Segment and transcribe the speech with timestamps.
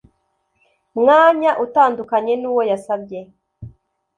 [0.99, 3.19] mwanya utandukanye n uwo yasabye